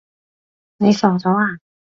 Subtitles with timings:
[0.79, 1.59] 你傻咗呀？